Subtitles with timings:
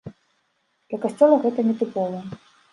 [0.93, 2.19] Для касцёла гэта не тыпова.